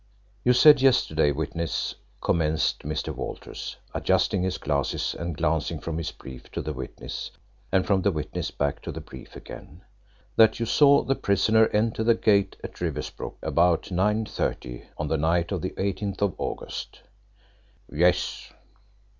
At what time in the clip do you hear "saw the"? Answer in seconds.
10.65-11.13